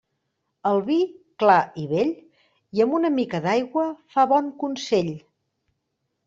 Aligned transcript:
El 0.69 0.79
vi 0.85 0.95
clar 1.43 1.57
i 1.81 1.83
vell 1.91 2.13
i 2.79 2.81
amb 2.87 2.97
una 3.01 3.11
mica 3.19 3.43
d'aigua 3.45 3.85
fa 4.17 4.27
bon 4.33 4.49
consell. 4.65 5.13